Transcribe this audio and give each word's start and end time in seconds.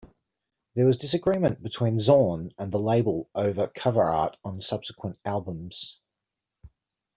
There 0.73 0.87
was 0.87 0.97
disagreement 0.97 1.61
between 1.61 1.99
Zorn 1.99 2.51
and 2.57 2.71
the 2.71 2.79
label 2.79 3.29
over 3.35 3.67
cover 3.67 4.01
art 4.03 4.35
on 4.43 4.59
subsequent 4.59 5.19
albums. 5.25 5.99